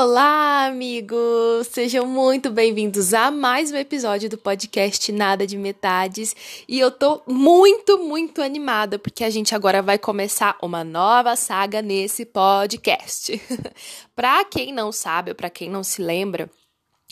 [0.00, 1.66] Olá, amigos!
[1.72, 6.36] Sejam muito bem-vindos a mais um episódio do podcast Nada de Metades.
[6.68, 11.82] E eu tô muito, muito animada porque a gente agora vai começar uma nova saga
[11.82, 13.42] nesse podcast.
[14.14, 16.48] pra quem não sabe ou pra quem não se lembra,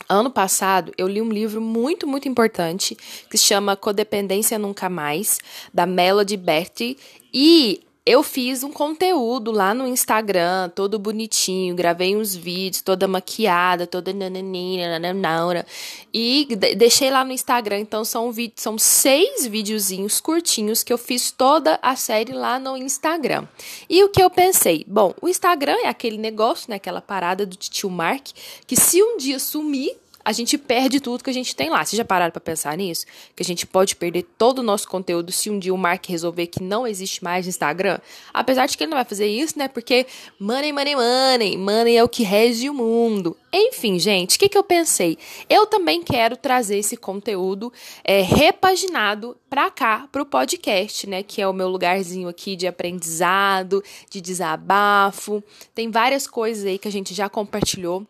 [0.07, 2.95] Ano passado, eu li um livro muito, muito importante
[3.29, 5.39] que se chama Codependência Nunca Mais,
[5.73, 6.97] da Melody Berti.
[7.33, 13.85] E eu fiz um conteúdo lá no Instagram, todo bonitinho, gravei uns vídeos, toda maquiada,
[13.85, 15.65] toda nananina, nananaura,
[16.13, 17.79] e deixei lá no Instagram.
[17.79, 22.77] Então são vídeos, são seis videozinhos curtinhos que eu fiz toda a série lá no
[22.77, 23.45] Instagram.
[23.89, 24.85] E o que eu pensei?
[24.87, 28.29] Bom, o Instagram é aquele negócio, né, aquela parada do tio Mark,
[28.65, 31.85] que se um dia sumir, a gente perde tudo que a gente tem lá.
[31.85, 33.05] Vocês já pararam para pensar nisso?
[33.33, 36.47] Que a gente pode perder todo o nosso conteúdo se um dia o Mark resolver
[36.47, 37.97] que não existe mais Instagram?
[38.33, 39.69] Apesar de que ele não vai fazer isso, né?
[39.69, 40.05] Porque
[40.37, 41.57] money, money, money.
[41.57, 43.37] Money é o que rege o mundo.
[43.53, 45.17] Enfim, gente, o que, que eu pensei?
[45.49, 47.71] Eu também quero trazer esse conteúdo
[48.03, 51.23] é, repaginado para cá, para o podcast, né?
[51.23, 55.41] Que é o meu lugarzinho aqui de aprendizado, de desabafo.
[55.73, 58.05] Tem várias coisas aí que a gente já compartilhou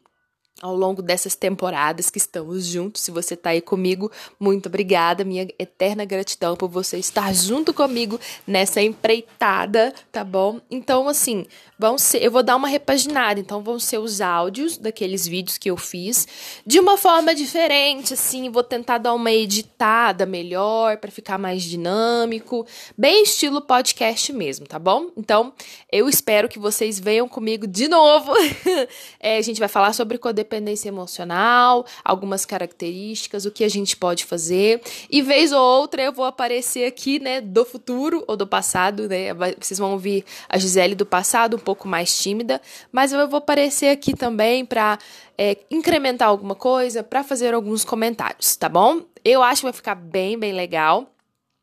[0.61, 3.03] ao longo dessas temporadas que estamos juntos.
[3.03, 5.23] Se você está aí comigo, muito obrigada.
[5.23, 10.59] Minha eterna gratidão por você estar junto comigo nessa empreitada, tá bom?
[10.69, 11.45] Então, assim,
[11.77, 15.69] vão ser, eu vou dar uma repaginada, então vão ser os áudios daqueles vídeos que
[15.69, 16.27] eu fiz
[16.65, 22.65] de uma forma diferente, assim, vou tentar dar uma editada melhor para ficar mais dinâmico,
[22.97, 25.11] bem estilo podcast mesmo, tá bom?
[25.15, 25.53] Então,
[25.91, 28.33] eu espero que vocês venham comigo de novo.
[29.19, 30.46] é, a gente vai falar sobre codependência
[30.85, 36.25] emocional, algumas características, o que a gente pode fazer, e vez ou outra eu vou
[36.25, 39.33] aparecer aqui, né, do futuro ou do passado, né?
[39.59, 44.15] Vocês vão ouvir a Gisele do passado, pouco mais tímida, mas eu vou aparecer aqui
[44.15, 44.97] também para
[45.37, 49.01] é, incrementar alguma coisa, para fazer alguns comentários, tá bom?
[49.23, 51.07] Eu acho que vai ficar bem, bem legal.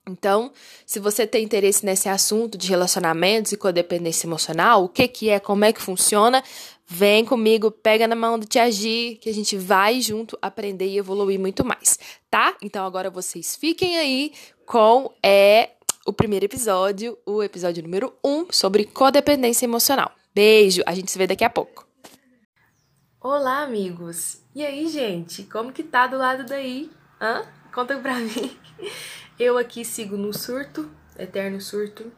[0.07, 0.53] Então,
[0.85, 5.41] se você tem interesse nesse assunto de relacionamentos e codependência emocional, o que que é,
[5.41, 6.45] como é que funciona,
[6.87, 10.99] vem comigo, pega na mão do Tia Gi, que a gente vai junto aprender e
[10.99, 11.99] evoluir muito mais,
[12.31, 12.57] tá?
[12.63, 14.33] Então agora vocês fiquem aí
[14.67, 15.71] com é,
[16.07, 20.13] o primeiro episódio, o episódio número 1, um, sobre codependência emocional.
[20.35, 21.87] Beijo, a gente se vê daqui a pouco.
[23.21, 24.43] Olá, amigos!
[24.55, 26.91] E aí, gente, como que tá do lado daí?
[27.21, 27.43] Hã?
[27.73, 28.57] Conta pra mim.
[29.39, 32.13] Eu aqui sigo no surto, eterno surto,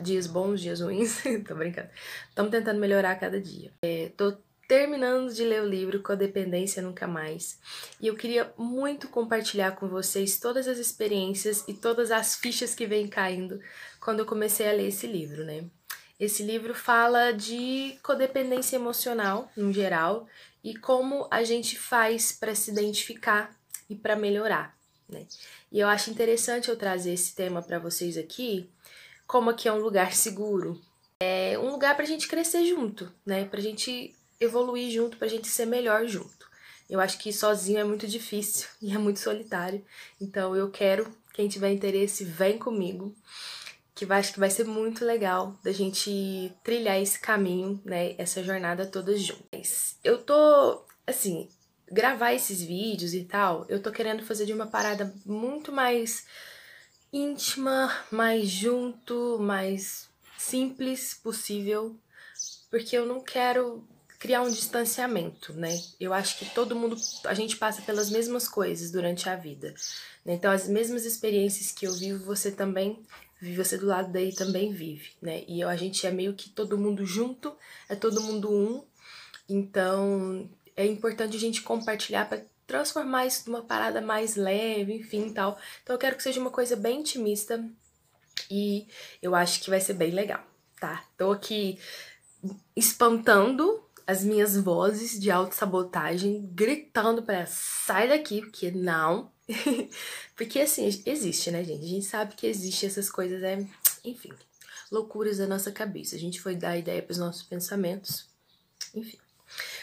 [0.00, 1.88] dias bons, dias ruins, tô brincando.
[2.28, 3.72] Estamos tentando melhorar a cada dia.
[3.82, 4.36] É, tô
[4.70, 7.58] terminando de ler o livro Codependência Nunca Mais.
[8.00, 12.86] E eu queria muito compartilhar com vocês todas as experiências e todas as fichas que
[12.86, 13.60] vêm caindo
[13.98, 15.64] quando eu comecei a ler esse livro, né?
[16.20, 20.28] Esse livro fala de codependência emocional, no geral,
[20.62, 23.50] e como a gente faz para se identificar
[23.88, 24.76] e para melhorar,
[25.08, 25.26] né?
[25.72, 28.70] E eu acho interessante eu trazer esse tema para vocês aqui,
[29.30, 30.80] como aqui é um lugar seguro,
[31.22, 33.44] é um lugar para a gente crescer junto, né?
[33.44, 36.50] Para a gente evoluir junto, pra gente ser melhor junto.
[36.88, 39.84] Eu acho que sozinho é muito difícil e é muito solitário.
[40.20, 43.14] Então eu quero, quem tiver interesse, vem comigo.
[43.94, 48.16] Que vai, acho que vai ser muito legal da gente trilhar esse caminho, né?
[48.18, 49.96] Essa jornada todas juntas.
[50.02, 51.48] Eu tô, assim,
[51.88, 56.26] gravar esses vídeos e tal, eu tô querendo fazer de uma parada muito mais
[57.12, 61.96] íntima, mais junto, mais simples possível,
[62.70, 63.84] porque eu não quero
[64.18, 65.80] criar um distanciamento, né?
[65.98, 69.74] Eu acho que todo mundo, a gente passa pelas mesmas coisas durante a vida.
[70.24, 70.34] Né?
[70.34, 73.02] Então, as mesmas experiências que eu vivo, você também
[73.40, 75.42] vive, você do lado daí também vive, né?
[75.48, 77.56] E a gente é meio que todo mundo junto,
[77.88, 78.84] é todo mundo um.
[79.48, 85.58] Então, é importante a gente compartilhar para transformar isso numa parada mais leve, enfim, tal.
[85.82, 87.62] Então, eu quero que seja uma coisa bem intimista
[88.48, 88.86] e
[89.20, 90.42] eu acho que vai ser bem legal,
[90.78, 91.04] tá?
[91.18, 91.80] Tô aqui
[92.76, 99.32] espantando as minhas vozes de autossabotagem gritando para sai daqui, porque não.
[100.36, 101.84] porque assim, existe, né, gente?
[101.84, 103.66] A gente sabe que existe essas coisas, é,
[104.04, 104.30] enfim,
[104.92, 106.14] loucuras da nossa cabeça.
[106.14, 108.28] A gente foi dar ideia para os nossos pensamentos.
[108.94, 109.18] Enfim.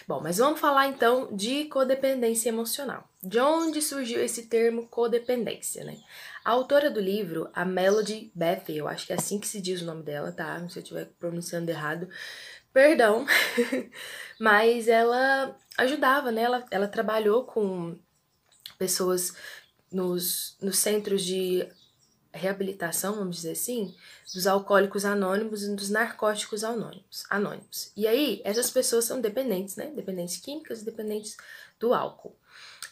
[0.07, 3.09] Bom, mas vamos falar então de codependência emocional.
[3.21, 5.97] De onde surgiu esse termo codependência, né?
[6.43, 9.81] A autora do livro, a Melody Beth, eu acho que é assim que se diz
[9.81, 10.57] o nome dela, tá?
[10.69, 12.07] Se eu estiver pronunciando errado,
[12.71, 13.25] perdão,
[14.39, 16.43] mas ela ajudava, né?
[16.43, 17.97] Ela, ela trabalhou com
[18.77, 19.33] pessoas
[19.91, 21.67] nos, nos centros de
[22.37, 23.93] reabilitação, vamos dizer assim,
[24.33, 27.25] dos alcoólicos anônimos e dos narcóticos anônimos.
[27.29, 27.91] anônimos.
[27.95, 29.91] E aí, essas pessoas são dependentes, né?
[29.95, 31.35] Dependentes químicas e dependentes
[31.79, 32.35] do álcool.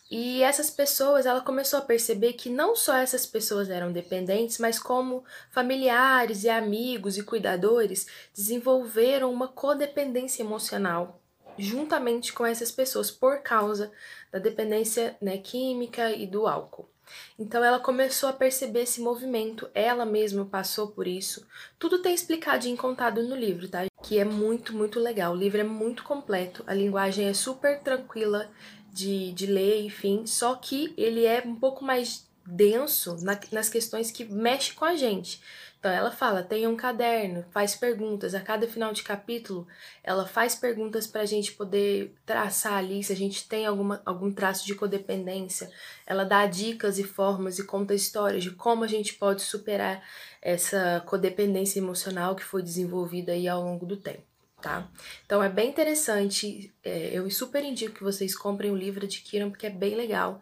[0.09, 4.77] E essas pessoas, ela começou a perceber que não só essas pessoas eram dependentes, mas
[4.77, 11.19] como familiares e amigos e cuidadores desenvolveram uma codependência emocional
[11.57, 13.91] juntamente com essas pessoas por causa
[14.31, 16.89] da dependência né, química e do álcool.
[17.37, 21.45] Então ela começou a perceber esse movimento, ela mesma passou por isso.
[21.77, 23.85] Tudo tem explicado e contado no livro, tá?
[24.03, 25.33] Que é muito, muito legal.
[25.33, 28.49] O livro é muito completo, a linguagem é super tranquila
[28.91, 34.11] de, de ler, enfim, só que ele é um pouco mais denso na, nas questões
[34.11, 35.41] que mexe com a gente.
[35.85, 38.33] Então ela fala, tenha um caderno, faz perguntas.
[38.33, 39.67] A cada final de capítulo,
[40.03, 44.31] ela faz perguntas para a gente poder traçar ali se a gente tem alguma, algum
[44.31, 45.69] traço de codependência.
[46.07, 50.03] Ela dá dicas e formas e conta histórias de como a gente pode superar
[50.41, 54.23] essa codependência emocional que foi desenvolvida aí ao longo do tempo.
[54.59, 54.89] Tá?
[55.27, 59.67] Então é bem interessante, é, eu super indico que vocês comprem o livro, adquiram, porque
[59.67, 60.41] é bem legal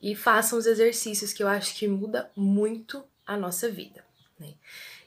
[0.00, 4.03] e façam os exercícios que eu acho que muda muito a nossa vida.
[4.44, 4.54] Né?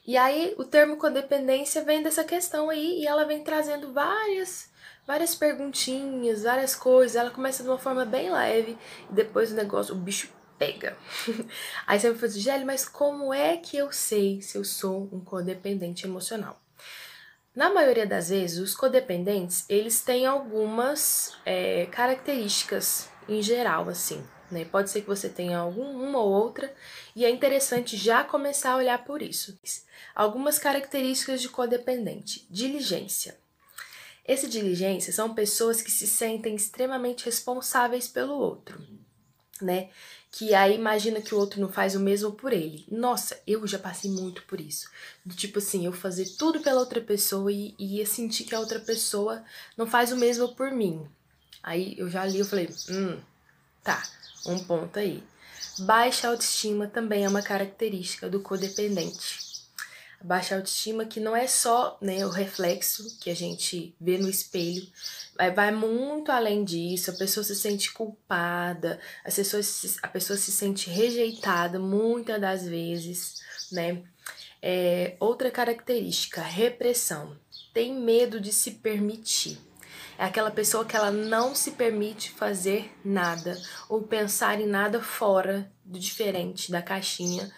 [0.06, 4.70] E aí o termo codependência vem dessa questão aí e ela vem trazendo várias
[5.06, 7.16] várias perguntinhas, várias coisas.
[7.16, 8.76] Ela começa de uma forma bem leve
[9.10, 10.96] e depois o negócio, o bicho pega.
[11.86, 15.20] aí você vai falar, Gelli, mas como é que eu sei se eu sou um
[15.20, 16.60] codependente emocional?
[17.54, 24.22] Na maioria das vezes, os codependentes, eles têm algumas é, características em geral, assim.
[24.50, 24.64] Né?
[24.64, 26.74] Pode ser que você tenha alguma ou outra,
[27.14, 29.58] e é interessante já começar a olhar por isso.
[30.14, 33.38] Algumas características de codependente: diligência.
[34.26, 38.78] Esse diligência são pessoas que se sentem extremamente responsáveis pelo outro,
[39.60, 39.88] né?
[40.30, 42.84] Que aí imagina que o outro não faz o mesmo por ele.
[42.90, 44.90] Nossa, eu já passei muito por isso.
[45.24, 48.78] Do tipo assim, eu fazer tudo pela outra pessoa e, e sentir que a outra
[48.78, 49.42] pessoa
[49.76, 51.08] não faz o mesmo por mim.
[51.62, 53.18] Aí eu já li, eu falei, hum,
[53.82, 54.02] tá
[54.46, 55.22] um ponto aí.
[55.80, 59.48] Baixa autoestima também é uma característica do codependente.
[60.20, 64.84] Baixa autoestima que não é só né, o reflexo que a gente vê no espelho,
[65.54, 67.12] vai muito além disso.
[67.12, 72.66] A pessoa se sente culpada, a pessoa se, a pessoa se sente rejeitada muitas das
[72.66, 73.36] vezes,
[73.70, 74.02] né?
[74.60, 77.38] É, outra característica, repressão.
[77.72, 79.67] Tem medo de se permitir.
[80.18, 83.56] É aquela pessoa que ela não se permite fazer nada
[83.88, 87.48] ou pensar em nada fora do diferente da caixinha,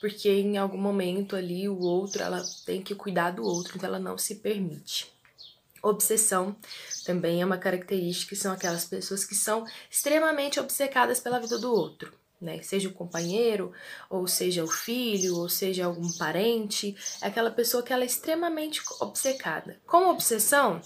[0.00, 4.00] porque em algum momento ali o outro, ela tem que cuidar do outro, então ela
[4.00, 5.16] não se permite.
[5.80, 6.56] Obsessão
[7.06, 12.12] também é uma característica, são aquelas pessoas que são extremamente obcecadas pela vida do outro.
[12.40, 12.62] Né?
[12.62, 13.72] Seja o companheiro,
[14.08, 18.80] ou seja o filho, ou seja algum parente, é aquela pessoa que ela é extremamente
[19.00, 19.80] obcecada.
[19.86, 20.80] Com obsessão,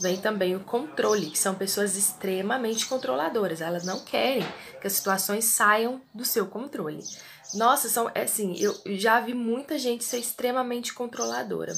[0.00, 3.60] vem também o controle, que são pessoas extremamente controladoras.
[3.60, 4.46] Elas não querem
[4.80, 7.02] que as situações saiam do seu controle.
[7.54, 11.72] Nossa, são é assim, eu já vi muita gente ser extremamente controladora.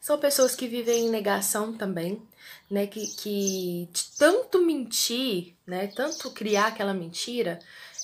[0.00, 2.22] São pessoas que vivem em negação também,
[2.70, 2.86] né?
[2.86, 5.88] Que, que tanto mentir, né?
[5.88, 7.58] Tanto criar aquela mentira,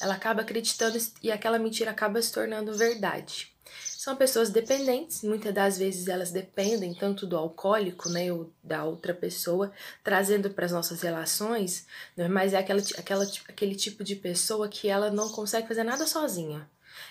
[0.04, 3.50] ela acaba acreditando e aquela mentira acaba se tornando verdade.
[3.96, 9.14] São pessoas dependentes, muitas das vezes elas dependem tanto do alcoólico, né, ou da outra
[9.14, 14.68] pessoa, trazendo para as nossas relações, né, mas é aquela, aquela, aquele tipo de pessoa
[14.68, 16.68] que ela não consegue fazer nada sozinha.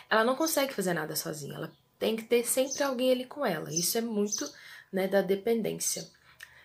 [0.07, 3.73] Ela não consegue fazer nada sozinha, ela tem que ter sempre alguém ali com ela.
[3.73, 4.47] Isso é muito
[4.91, 6.07] né, da dependência.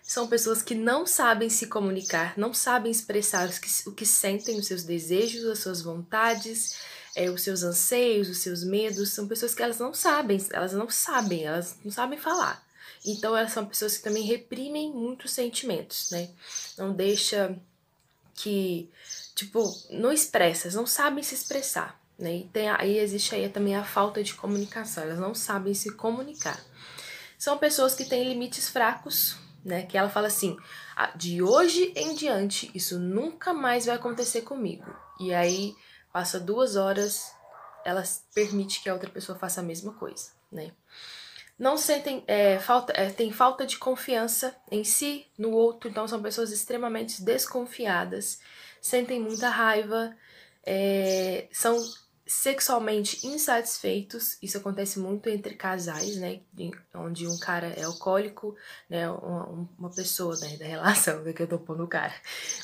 [0.08, 3.46] São pessoas que não sabem se comunicar, não sabem expressar
[3.84, 6.78] o que, sentem, os seus desejos, as suas vontades,
[7.14, 10.88] é, os seus anseios, os seus medos, são pessoas que elas não sabem, elas não
[10.88, 12.66] sabem, elas não sabem falar.
[13.04, 16.30] Então elas são pessoas que também reprimem muitos sentimentos, né?
[16.78, 17.54] Não deixa
[18.34, 18.88] que,
[19.34, 22.34] tipo, não expressa, não sabem se expressar, né?
[22.34, 26.58] E tem, aí existe aí também a falta de comunicação, elas não sabem se comunicar.
[27.38, 29.86] São pessoas que têm limites fracos, né?
[29.86, 30.56] Que ela fala assim:
[30.96, 34.86] ah, de hoje em diante, isso nunca mais vai acontecer comigo.
[35.20, 35.74] E aí
[36.12, 37.32] passa duas horas,
[37.84, 38.02] ela
[38.34, 40.72] permite que a outra pessoa faça a mesma coisa, né?
[41.58, 46.22] Não sentem é, falta, é, tem falta de confiança em si, no outro, então são
[46.22, 48.38] pessoas extremamente desconfiadas,
[48.80, 50.14] sentem muita raiva,
[50.64, 51.76] é, são
[52.28, 54.36] sexualmente insatisfeitos.
[54.42, 56.40] Isso acontece muito entre casais, né?
[56.94, 58.54] Onde um cara é alcoólico,
[58.88, 59.10] né?
[59.10, 62.14] Uma, uma pessoa né, da relação, que eu tô pondo o cara.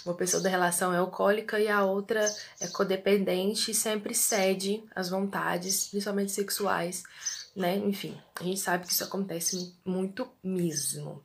[0.05, 2.23] Uma pessoa da relação é alcoólica e a outra
[2.61, 7.03] é codependente e sempre cede às vontades, principalmente sexuais,
[7.57, 7.77] né?
[7.77, 11.25] Enfim, a gente sabe que isso acontece muito mesmo.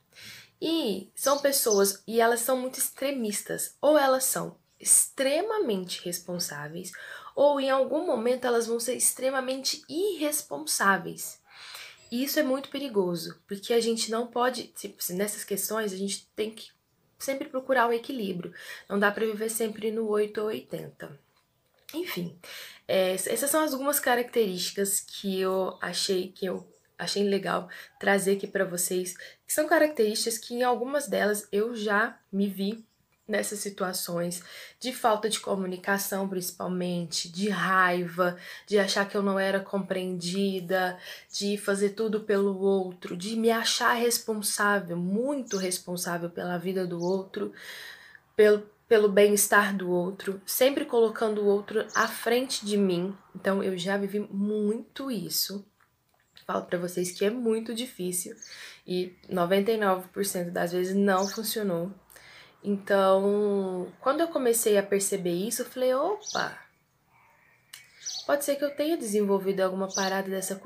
[0.61, 6.91] E são pessoas, e elas são muito extremistas, ou elas são extremamente responsáveis,
[7.39, 11.41] ou em algum momento elas vão ser extremamente irresponsáveis.
[12.11, 16.27] E isso é muito perigoso, porque a gente não pode, tipo, nessas questões, a gente
[16.35, 16.69] tem que
[17.17, 18.53] sempre procurar o equilíbrio.
[18.89, 21.17] Não dá para viver sempre no 8 ou 80.
[21.93, 22.37] Enfim,
[22.85, 26.67] é, essas são algumas características que eu achei que eu
[26.97, 27.69] achei legal
[28.01, 29.15] trazer aqui para vocês,
[29.47, 32.85] que são características que em algumas delas eu já me vi
[33.29, 34.43] nessas situações
[34.79, 40.97] de falta de comunicação, principalmente, de raiva, de achar que eu não era compreendida,
[41.31, 47.53] de fazer tudo pelo outro, de me achar responsável, muito responsável pela vida do outro,
[48.35, 53.15] pelo, pelo bem-estar do outro, sempre colocando o outro à frente de mim.
[53.35, 55.63] Então eu já vivi muito isso.
[56.47, 58.35] Falo para vocês que é muito difícil
[58.87, 61.93] e 99% das vezes não funcionou
[62.63, 66.59] então, quando eu comecei a perceber isso, eu falei: opa,
[68.25, 70.59] pode ser que eu tenha desenvolvido alguma parada dessa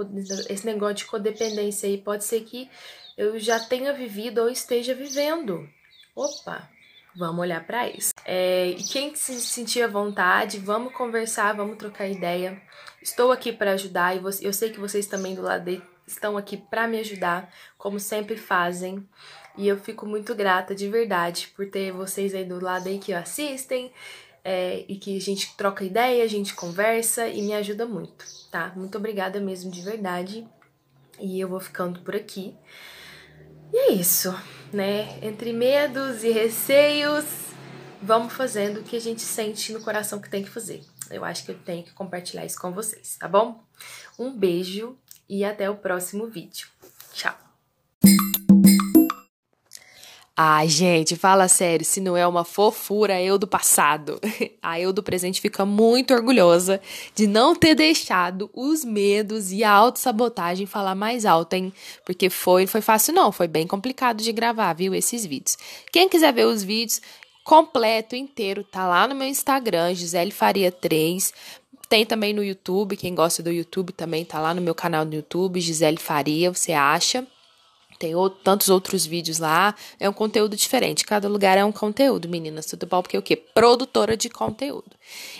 [0.49, 2.69] esse negócio de codependência aí, pode ser que
[3.17, 5.69] eu já tenha vivido ou esteja vivendo.
[6.15, 6.69] Opa,
[7.15, 8.13] vamos olhar para isso.
[8.25, 12.61] É, e quem se sentir à vontade, vamos conversar, vamos trocar ideia.
[13.01, 16.37] Estou aqui para ajudar e você, eu sei que vocês também do lado de, estão
[16.37, 19.07] aqui para me ajudar, como sempre fazem.
[19.57, 23.13] E eu fico muito grata de verdade por ter vocês aí do lado aí que
[23.13, 23.91] assistem
[24.43, 28.73] é, e que a gente troca ideia, a gente conversa e me ajuda muito, tá?
[28.75, 30.47] Muito obrigada mesmo de verdade.
[31.19, 32.55] E eu vou ficando por aqui.
[33.71, 34.35] E é isso,
[34.73, 35.17] né?
[35.21, 37.25] Entre medos e receios,
[38.01, 40.83] vamos fazendo o que a gente sente no coração que tem que fazer.
[41.09, 43.63] Eu acho que eu tenho que compartilhar isso com vocês, tá bom?
[44.17, 44.97] Um beijo
[45.29, 46.67] e até o próximo vídeo.
[47.13, 47.52] Tchau!
[50.35, 54.19] Ai, gente, fala sério, se não é uma fofura eu do passado.
[54.63, 56.81] A eu do presente fica muito orgulhosa
[57.13, 61.71] de não ter deixado os medos e a autossabotagem falar mais alto, hein?
[62.03, 65.55] Porque foi, foi fácil não, foi bem complicado de gravar, viu, esses vídeos.
[65.91, 66.99] Quem quiser ver os vídeos
[67.43, 71.31] completo, inteiro, tá lá no meu Instagram, Gisele Faria 3.
[71.87, 75.13] Tem também no YouTube, quem gosta do YouTube também tá lá no meu canal no
[75.13, 77.27] YouTube, Gisele Faria, você acha?
[78.03, 79.73] Tem outro, tantos outros vídeos lá.
[79.97, 81.05] É um conteúdo diferente.
[81.05, 82.65] Cada lugar é um conteúdo, meninas.
[82.65, 83.01] Tudo bom?
[83.01, 83.37] Porque o quê?
[83.37, 84.91] Produtora de conteúdo.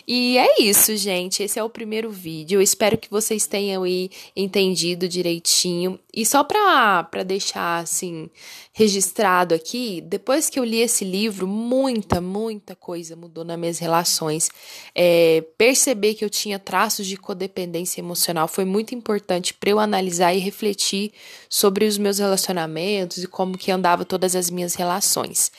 [0.08, 1.43] E é isso, gente.
[1.43, 2.58] Esse é o primeiro vídeo.
[2.58, 6.00] Eu espero que vocês tenham aí entendido direitinho.
[6.13, 8.29] E só pra, pra deixar, assim,
[8.74, 14.50] registrado aqui, depois que eu li esse livro, muita, muita coisa mudou nas minhas relações.
[14.93, 20.34] É, perceber que eu tinha traços de codependência emocional foi muito importante para eu analisar
[20.34, 21.12] e refletir
[21.50, 25.51] sobre os meus relacionamentos e como que andava todas as minhas relações.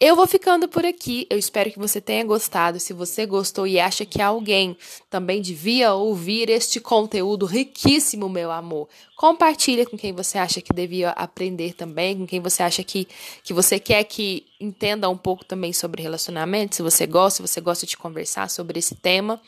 [0.00, 1.26] Eu vou ficando por aqui.
[1.28, 2.78] Eu espero que você tenha gostado.
[2.78, 4.76] Se você gostou e acha que alguém
[5.10, 11.10] também devia ouvir este conteúdo riquíssimo, meu amor, compartilha com quem você acha que devia
[11.10, 13.08] aprender também, com quem você acha que,
[13.42, 17.60] que você quer que entenda um pouco também sobre relacionamento, se você gosta, se você
[17.60, 19.40] gosta de conversar sobre esse tema.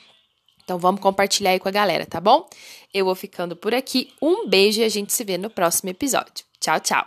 [0.64, 2.48] Então vamos compartilhar aí com a galera, tá bom?
[2.92, 4.12] Eu vou ficando por aqui.
[4.20, 6.44] Um beijo e a gente se vê no próximo episódio.
[6.60, 7.06] Tchau, tchau.